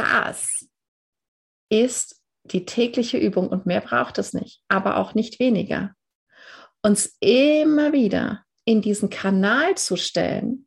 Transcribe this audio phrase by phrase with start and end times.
[0.00, 0.66] das
[1.68, 5.94] ist die tägliche Übung und mehr braucht es nicht, aber auch nicht weniger.
[6.82, 10.66] Uns immer wieder in diesen Kanal zu stellen,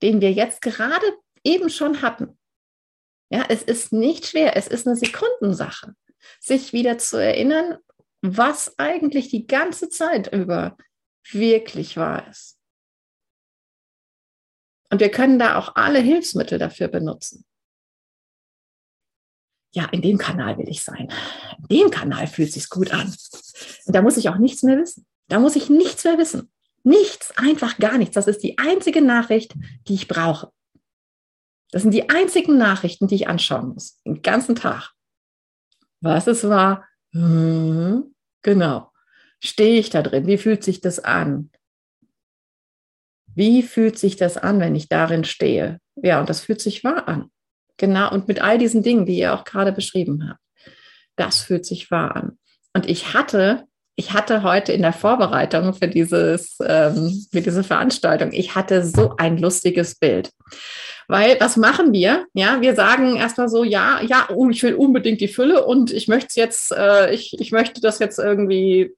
[0.00, 1.06] den wir jetzt gerade
[1.44, 2.38] eben schon hatten.
[3.30, 5.94] Ja, es ist nicht schwer, es ist eine Sekundensache,
[6.40, 7.78] sich wieder zu erinnern,
[8.22, 10.76] was eigentlich die ganze Zeit über
[11.30, 12.58] wirklich wahr ist.
[14.90, 17.44] Und wir können da auch alle Hilfsmittel dafür benutzen.
[19.74, 21.08] Ja, in dem Kanal will ich sein.
[21.68, 23.12] In dem Kanal fühlt sich gut an.
[23.86, 25.06] Und da muss ich auch nichts mehr wissen.
[25.28, 26.50] Da muss ich nichts mehr wissen.
[26.84, 28.14] Nichts, einfach gar nichts.
[28.14, 29.54] Das ist die einzige Nachricht,
[29.88, 30.50] die ich brauche.
[31.70, 34.92] Das sind die einzigen Nachrichten, die ich anschauen muss, den ganzen Tag.
[36.02, 38.90] Was es war, hm, genau.
[39.40, 40.26] Stehe ich da drin?
[40.26, 41.50] Wie fühlt sich das an?
[43.34, 45.80] Wie fühlt sich das an, wenn ich darin stehe?
[45.96, 47.31] Ja, und das fühlt sich wahr an.
[47.78, 50.40] Genau, und mit all diesen Dingen, die ihr auch gerade beschrieben habt.
[51.16, 52.38] Das fühlt sich wahr an.
[52.74, 53.64] Und ich hatte,
[53.96, 59.14] ich hatte heute in der Vorbereitung für dieses, ähm, für diese Veranstaltung, ich hatte so
[59.16, 60.30] ein lustiges Bild.
[61.08, 62.26] Weil was machen wir?
[62.32, 66.08] Ja, wir sagen erstmal so, ja, ja, oh, ich will unbedingt die Fülle und ich
[66.08, 68.94] möchte jetzt, äh, ich, ich möchte das jetzt irgendwie,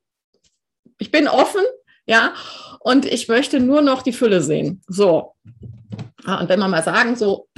[0.98, 1.62] ich bin offen,
[2.06, 2.34] ja,
[2.80, 4.82] und ich möchte nur noch die Fülle sehen.
[4.86, 5.32] So.
[6.26, 7.48] Ja, und wenn wir mal sagen, so,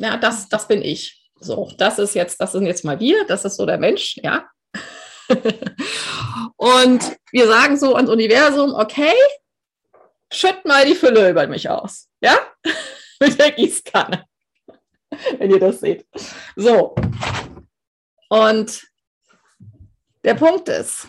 [0.00, 1.30] ja, das, das bin ich.
[1.40, 4.48] So, das ist jetzt, das sind jetzt mal wir, das ist so der Mensch, ja.
[6.56, 9.14] und wir sagen so ans Universum, okay,
[10.32, 12.38] schütt mal die Fülle über mich aus, ja,
[13.20, 14.24] mit der Gießkanne,
[15.38, 16.06] wenn ihr das seht.
[16.56, 16.94] So.
[18.28, 18.86] Und
[20.24, 21.08] der Punkt ist,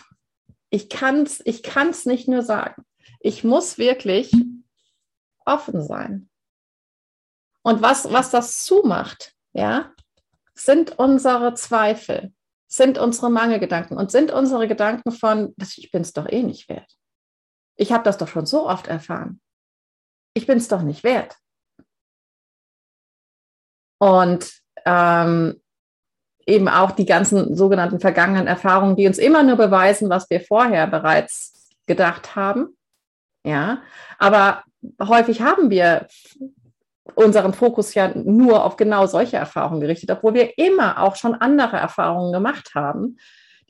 [0.70, 2.84] ich kann es ich kann's nicht nur sagen.
[3.20, 4.32] Ich muss wirklich
[5.44, 6.30] offen sein.
[7.62, 9.92] Und was, was das zumacht, ja,
[10.54, 12.32] sind unsere Zweifel,
[12.66, 16.90] sind unsere Mangelgedanken und sind unsere Gedanken von, ich bin es doch eh nicht wert.
[17.76, 19.40] Ich habe das doch schon so oft erfahren.
[20.34, 21.36] Ich bin es doch nicht wert.
[23.98, 24.52] Und
[24.84, 25.62] ähm,
[26.46, 30.86] eben auch die ganzen sogenannten vergangenen Erfahrungen, die uns immer nur beweisen, was wir vorher
[30.86, 32.76] bereits gedacht haben.
[33.44, 33.82] Ja,
[34.18, 34.64] aber
[35.00, 36.06] häufig haben wir
[37.14, 41.76] unseren Fokus ja nur auf genau solche Erfahrungen gerichtet, obwohl wir immer auch schon andere
[41.76, 43.18] Erfahrungen gemacht haben.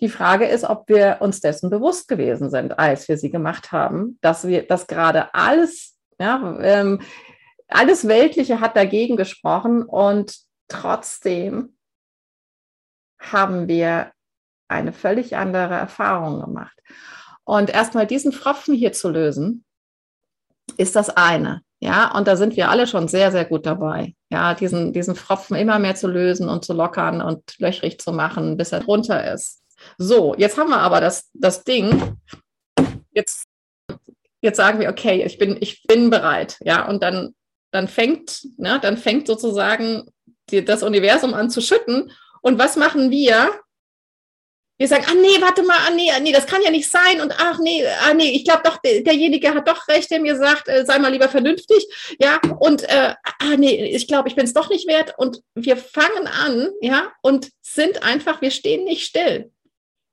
[0.00, 4.18] Die Frage ist, ob wir uns dessen bewusst gewesen sind, als wir sie gemacht haben,
[4.20, 7.00] dass wir, dass gerade alles, ja, ähm,
[7.68, 10.36] alles Weltliche hat dagegen gesprochen und
[10.68, 11.76] trotzdem
[13.18, 14.12] haben wir
[14.68, 16.76] eine völlig andere Erfahrung gemacht.
[17.44, 19.64] Und erstmal diesen Pfropfen hier zu lösen,
[20.76, 21.62] ist das eine.
[21.82, 24.14] Ja, und da sind wir alle schon sehr, sehr gut dabei.
[24.30, 28.56] Ja, diesen, diesen Pfropfen immer mehr zu lösen und zu lockern und löchrig zu machen,
[28.56, 29.62] bis er runter ist.
[29.98, 32.20] So, jetzt haben wir aber das, das Ding.
[33.10, 33.46] Jetzt,
[34.40, 36.56] jetzt sagen wir, okay, ich bin, ich bin bereit.
[36.60, 37.34] Ja, und dann,
[37.72, 40.04] dann fängt, ne, dann fängt sozusagen
[40.50, 42.12] die, das Universum an zu schütten
[42.42, 43.50] und was machen wir?
[44.82, 47.20] Wir sagen, ah nee, warte mal, ah nee, ah, nee, das kann ja nicht sein
[47.20, 50.36] und ach nee, ah nee, ich glaube doch, der, derjenige hat doch recht, der mir
[50.36, 51.86] sagt, äh, sei mal lieber vernünftig,
[52.18, 55.76] ja, und äh, ah nee, ich glaube, ich bin es doch nicht wert und wir
[55.76, 59.52] fangen an, ja, und sind einfach, wir stehen nicht still.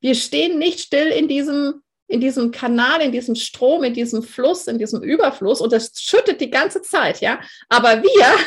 [0.01, 4.67] Wir stehen nicht still in diesem in diesem Kanal, in diesem Strom, in diesem Fluss,
[4.67, 7.39] in diesem Überfluss und das schüttet die ganze Zeit, ja.
[7.69, 8.37] Aber wir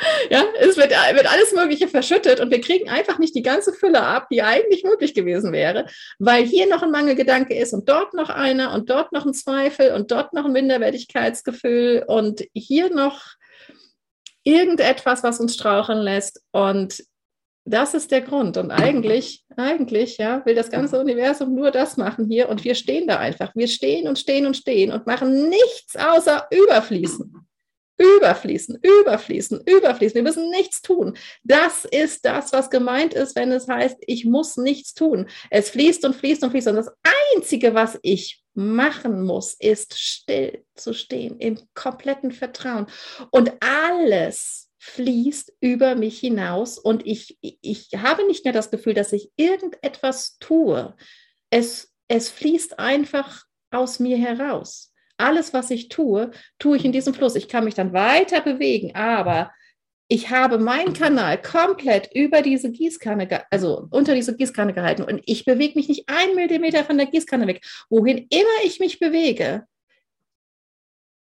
[0.30, 4.02] ja, es wird, wird alles Mögliche verschüttet und wir kriegen einfach nicht die ganze Fülle
[4.02, 5.86] ab, die eigentlich möglich gewesen wäre,
[6.18, 9.92] weil hier noch ein Mangelgedanke ist und dort noch einer und dort noch ein Zweifel
[9.92, 13.22] und dort noch ein Minderwertigkeitsgefühl und hier noch
[14.42, 16.42] irgendetwas, was uns straucheln lässt.
[16.52, 17.04] Und
[17.64, 18.56] das ist der Grund.
[18.56, 23.06] Und eigentlich, eigentlich, ja, will das ganze Universum nur das machen hier und wir stehen
[23.06, 23.54] da einfach.
[23.54, 27.39] Wir stehen und stehen und stehen und machen nichts außer überfließen.
[28.00, 30.14] Überfließen, überfließen, überfließen.
[30.14, 31.18] Wir müssen nichts tun.
[31.44, 35.28] Das ist das, was gemeint ist, wenn es heißt, ich muss nichts tun.
[35.50, 36.68] Es fließt und fließt und fließt.
[36.68, 36.90] Und das
[37.34, 42.86] Einzige, was ich machen muss, ist still zu stehen, im kompletten Vertrauen.
[43.30, 49.12] Und alles fließt über mich hinaus und ich, ich habe nicht mehr das Gefühl, dass
[49.12, 50.96] ich irgendetwas tue.
[51.50, 54.89] Es, es fließt einfach aus mir heraus
[55.20, 57.36] alles, was ich tue, tue ich in diesem Fluss.
[57.36, 59.52] Ich kann mich dann weiter bewegen, aber
[60.08, 65.44] ich habe meinen Kanal komplett über diese Gießkanne, also unter diese Gießkanne gehalten und ich
[65.44, 67.64] bewege mich nicht einen Millimeter von der Gießkanne weg.
[67.88, 69.66] Wohin immer ich mich bewege,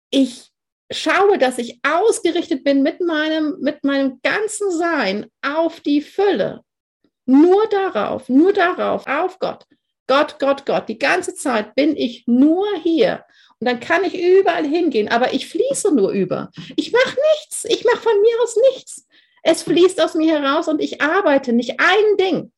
[0.09, 0.51] ich
[0.91, 6.61] schaue, dass ich ausgerichtet bin mit meinem, mit meinem ganzen Sein auf die Fülle.
[7.25, 9.65] Nur darauf, nur darauf, auf Gott.
[10.07, 10.89] Gott, Gott, Gott.
[10.89, 13.23] Die ganze Zeit bin ich nur hier.
[13.61, 16.49] Und dann kann ich überall hingehen, aber ich fließe nur über.
[16.75, 17.63] Ich mache nichts.
[17.65, 19.07] Ich mache von mir aus nichts.
[19.43, 22.51] Es fließt aus mir heraus und ich arbeite nicht ein Ding.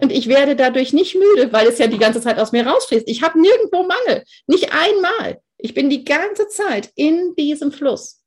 [0.00, 3.08] Und ich werde dadurch nicht müde, weil es ja die ganze Zeit aus mir rausfließt.
[3.08, 4.22] Ich habe nirgendwo Mangel.
[4.46, 5.42] Nicht einmal.
[5.58, 8.22] Ich bin die ganze Zeit in diesem Fluss.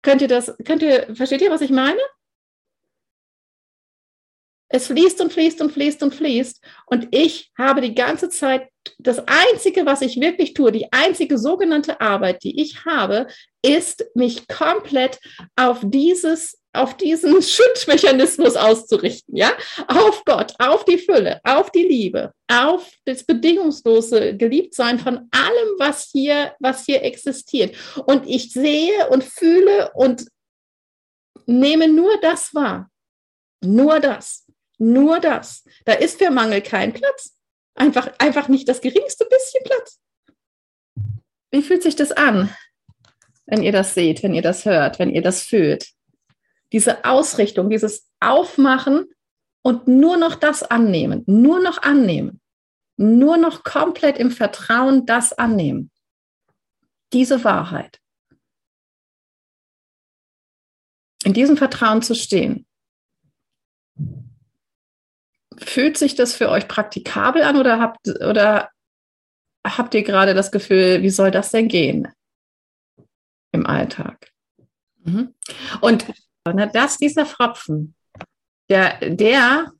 [0.00, 2.00] Könnt ihr das, könnt ihr, versteht ihr, was ich meine?
[4.68, 6.64] Es fließt und fließt und fließt und fließt.
[6.86, 12.00] Und ich habe die ganze Zeit, das Einzige, was ich wirklich tue, die einzige sogenannte
[12.00, 13.26] Arbeit, die ich habe,
[13.62, 15.18] ist, mich komplett
[15.56, 19.52] auf dieses auf diesen Schutzmechanismus auszurichten, ja,
[19.88, 26.10] auf Gott, auf die Fülle, auf die Liebe, auf das bedingungslose Geliebtsein von allem, was
[26.12, 27.74] hier, was hier existiert.
[28.06, 30.26] Und ich sehe und fühle und
[31.46, 32.90] nehme nur das wahr,
[33.64, 34.44] nur das,
[34.78, 35.64] nur das.
[35.84, 37.35] Da ist für Mangel kein Platz,
[37.76, 40.00] einfach, einfach nicht das geringste bisschen Platz.
[41.50, 42.50] Wie fühlt sich das an,
[43.46, 45.96] wenn ihr das seht, wenn ihr das hört, wenn ihr das fühlt?
[46.72, 49.06] diese Ausrichtung, dieses Aufmachen
[49.62, 52.40] und nur noch das annehmen, nur noch annehmen,
[52.96, 55.90] nur noch komplett im Vertrauen das annehmen.
[57.12, 58.00] Diese Wahrheit.
[61.24, 62.66] In diesem Vertrauen zu stehen.
[65.58, 68.70] Fühlt sich das für euch praktikabel an oder habt, oder
[69.66, 72.08] habt ihr gerade das Gefühl, wie soll das denn gehen
[73.52, 74.30] im Alltag?
[75.04, 75.34] Mhm.
[75.80, 76.06] Und
[76.72, 77.94] dass dieser Pfropfen,
[78.68, 79.72] der, der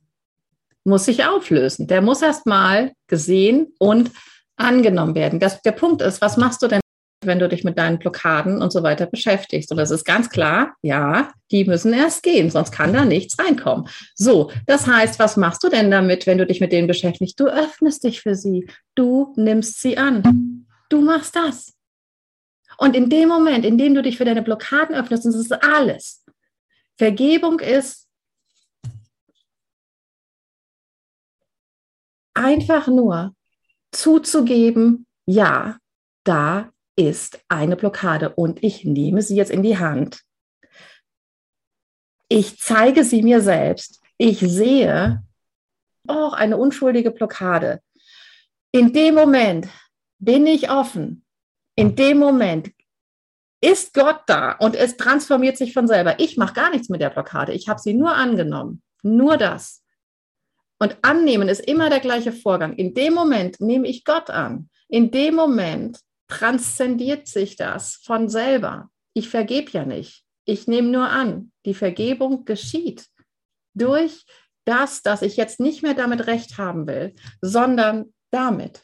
[0.87, 1.87] muss sich auflösen.
[1.87, 4.11] Der muss erstmal gesehen und
[4.55, 5.39] angenommen werden.
[5.39, 6.79] Das, der Punkt ist, was machst du denn,
[7.21, 9.71] wenn du dich mit deinen Blockaden und so weiter beschäftigst?
[9.71, 13.87] Und das ist ganz klar, ja, die müssen erst gehen, sonst kann da nichts reinkommen.
[14.15, 17.39] So, das heißt, was machst du denn damit, wenn du dich mit denen beschäftigst?
[17.39, 21.73] Du öffnest dich für sie, du nimmst sie an, du machst das.
[22.77, 25.63] Und in dem Moment, in dem du dich für deine Blockaden öffnest, und das ist
[25.63, 26.23] alles,
[26.97, 28.07] Vergebung ist
[32.33, 33.33] einfach nur
[33.91, 35.77] zuzugeben, ja,
[36.23, 40.21] da ist eine Blockade und ich nehme sie jetzt in die Hand.
[42.27, 44.01] Ich zeige sie mir selbst.
[44.17, 45.23] Ich sehe,
[46.07, 47.81] oh, eine unschuldige Blockade.
[48.71, 49.69] In dem Moment
[50.19, 51.23] bin ich offen.
[51.75, 52.71] In dem Moment
[53.61, 56.19] ist Gott da und es transformiert sich von selber.
[56.19, 57.53] Ich mache gar nichts mit der Blockade.
[57.53, 58.81] Ich habe sie nur angenommen.
[59.03, 59.83] Nur das.
[60.79, 62.73] Und annehmen ist immer der gleiche Vorgang.
[62.73, 64.69] In dem Moment nehme ich Gott an.
[64.89, 68.89] In dem Moment transzendiert sich das von selber.
[69.13, 70.23] Ich vergebe ja nicht.
[70.45, 71.51] Ich nehme nur an.
[71.65, 73.07] Die Vergebung geschieht
[73.73, 74.25] durch
[74.65, 78.81] das, dass ich jetzt nicht mehr damit recht haben will, sondern damit.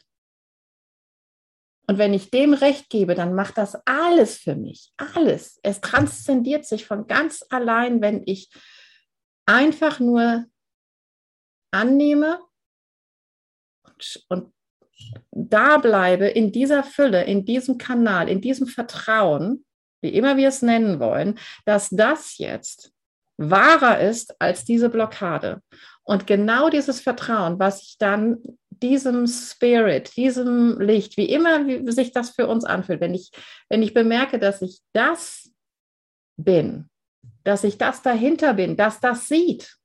[1.86, 4.92] Und wenn ich dem Recht gebe, dann macht das alles für mich.
[4.96, 5.60] Alles.
[5.62, 8.50] Es transzendiert sich von ganz allein, wenn ich
[9.46, 10.46] einfach nur
[11.70, 12.40] annehme
[13.82, 14.53] und, und
[15.30, 19.64] da bleibe in dieser Fülle, in diesem Kanal, in diesem Vertrauen,
[20.00, 22.92] wie immer wir es nennen wollen, dass das jetzt
[23.36, 25.60] wahrer ist als diese Blockade.
[26.04, 28.38] Und genau dieses Vertrauen, was ich dann
[28.70, 33.30] diesem Spirit, diesem Licht, wie immer wie sich das für uns anfühlt, wenn ich,
[33.68, 35.50] wenn ich bemerke, dass ich das
[36.36, 36.90] bin,
[37.44, 39.76] dass ich das dahinter bin, dass das sieht,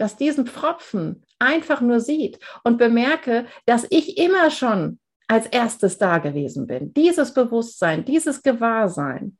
[0.00, 6.18] dass diesen Pfropfen einfach nur sieht und bemerke, dass ich immer schon als erstes da
[6.18, 6.94] gewesen bin.
[6.94, 9.36] Dieses Bewusstsein, dieses Gewahrsein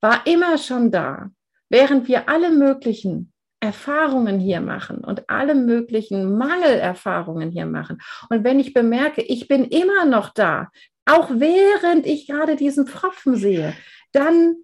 [0.00, 1.30] war immer schon da,
[1.68, 8.00] während wir alle möglichen Erfahrungen hier machen und alle möglichen Mangelerfahrungen hier machen.
[8.30, 10.70] Und wenn ich bemerke, ich bin immer noch da,
[11.04, 13.74] auch während ich gerade diesen Pfropfen sehe,
[14.12, 14.56] dann,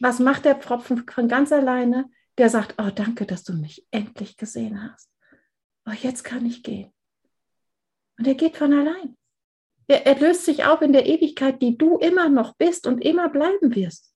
[0.00, 2.06] was macht der Pfropfen von ganz alleine?
[2.38, 5.10] Der sagt, oh, danke, dass du mich endlich gesehen hast.
[5.86, 6.92] Oh, jetzt kann ich gehen.
[8.18, 9.16] Und er geht von allein.
[9.88, 13.28] Er, er löst sich auf in der Ewigkeit, die du immer noch bist und immer
[13.28, 14.14] bleiben wirst.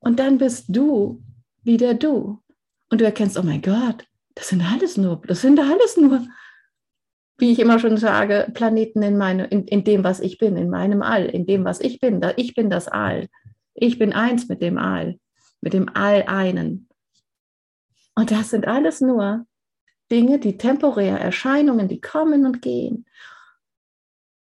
[0.00, 1.22] Und dann bist du
[1.62, 2.42] wieder du
[2.90, 6.26] und du erkennst, oh mein Gott, das sind alles nur, das sind alles nur,
[7.38, 10.68] wie ich immer schon sage, Planeten in, meine, in, in dem, was ich bin, in
[10.68, 12.20] meinem All, in dem, was ich bin.
[12.20, 13.28] Da, ich bin das All.
[13.74, 15.18] Ich bin eins mit dem All,
[15.60, 16.88] mit dem All einen.
[18.14, 19.46] Und das sind alles nur
[20.10, 23.06] Dinge, die temporär, Erscheinungen, die kommen und gehen.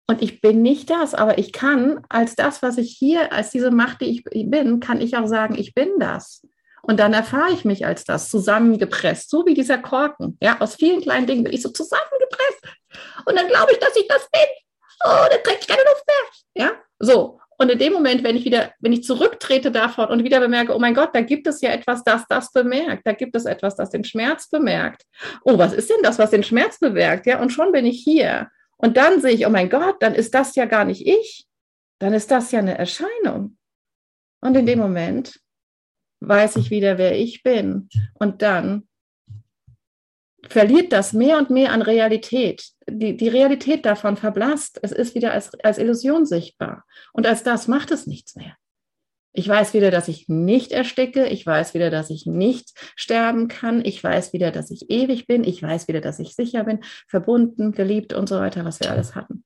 [0.06, 3.70] Und ich bin nicht das, aber ich kann als das, was ich hier, als diese
[3.70, 6.46] Macht, die ich bin, kann ich auch sagen, ich bin das.
[6.82, 10.36] Und dann erfahre ich mich als das zusammengepresst, so wie dieser Korken.
[10.42, 12.60] Ja, aus vielen kleinen Dingen bin ich so zusammengepresst.
[13.24, 14.42] Und dann glaube ich, dass ich das bin.
[15.06, 16.66] Oh, dann kriege ich keine Luft mehr.
[16.66, 17.33] Ja, so.
[17.58, 20.78] Und in dem Moment, wenn ich wieder, wenn ich zurücktrete davon und wieder bemerke, oh
[20.78, 23.90] mein Gott, da gibt es ja etwas, das das bemerkt, da gibt es etwas, das
[23.90, 25.02] den Schmerz bemerkt.
[25.44, 27.26] Oh, was ist denn das, was den Schmerz bemerkt?
[27.26, 28.48] Ja, und schon bin ich hier.
[28.76, 31.46] Und dann sehe ich, oh mein Gott, dann ist das ja gar nicht ich.
[31.98, 33.56] Dann ist das ja eine Erscheinung.
[34.40, 35.40] Und in dem Moment
[36.20, 37.88] weiß ich wieder, wer ich bin.
[38.14, 38.88] Und dann
[40.48, 42.68] verliert das mehr und mehr an Realität.
[42.88, 44.78] Die, die Realität davon verblasst.
[44.82, 46.84] Es ist wieder als, als Illusion sichtbar.
[47.12, 48.56] Und als das macht es nichts mehr.
[49.36, 51.26] Ich weiß wieder, dass ich nicht ersticke.
[51.26, 53.84] Ich weiß wieder, dass ich nicht sterben kann.
[53.84, 55.42] Ich weiß wieder, dass ich ewig bin.
[55.42, 59.16] Ich weiß wieder, dass ich sicher bin, verbunden, geliebt und so weiter, was wir alles
[59.16, 59.44] hatten.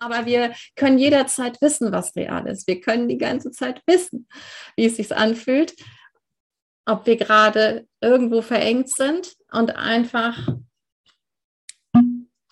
[0.00, 2.66] aber wir können jederzeit wissen, was real ist.
[2.66, 4.26] Wir können die ganze Zeit wissen,
[4.76, 5.74] wie es sich anfühlt,
[6.86, 10.48] ob wir gerade irgendwo verengt sind und einfach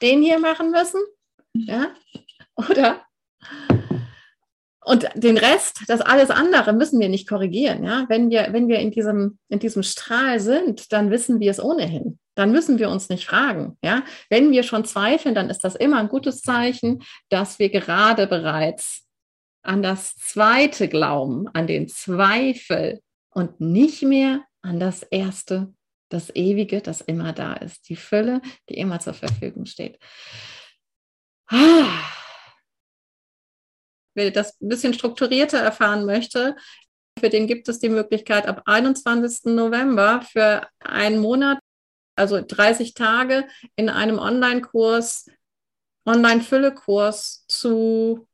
[0.03, 1.01] den hier machen müssen,
[1.55, 1.95] ja,
[2.57, 3.05] oder
[4.85, 7.85] und den Rest, das alles andere müssen wir nicht korrigieren.
[7.85, 8.05] Ja?
[8.09, 12.19] Wenn, wir, wenn wir in diesem, in diesem Strahl sind, dann wissen wir es ohnehin.
[12.35, 13.79] Dann müssen wir uns nicht fragen.
[13.83, 14.05] Ja?
[14.29, 19.07] Wenn wir schon zweifeln, dann ist das immer ein gutes Zeichen, dass wir gerade bereits
[19.63, 25.73] an das Zweite glauben, an den Zweifel und nicht mehr an das Erste,
[26.15, 29.99] das Ewige, das immer da ist, die Fülle, die immer zur Verfügung steht.
[34.17, 36.57] Wer das ein bisschen strukturierter erfahren möchte,
[37.19, 39.53] für den gibt es die Möglichkeit, ab 21.
[39.55, 41.59] November für einen Monat,
[42.17, 45.29] also 30 Tage, in einem Online-Kurs,
[46.07, 48.29] Online-Fülle-Kurs zu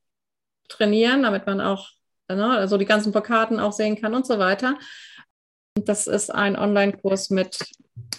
[0.69, 1.91] trainieren, damit man auch
[2.29, 4.79] ne, also die ganzen Plakaten auch sehen kann und so weiter.
[5.85, 7.59] Das ist ein Online-Kurs mit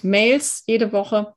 [0.01, 1.33] Mails jede Woche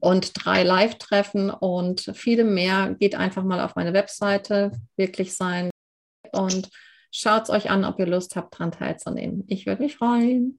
[0.00, 2.94] und drei Live-Treffen und viele mehr.
[2.98, 5.70] Geht einfach mal auf meine Webseite, wirklich sein
[6.32, 6.70] und
[7.10, 9.44] schaut es euch an, ob ihr Lust habt, daran teilzunehmen.
[9.48, 10.58] Ich würde mich freuen.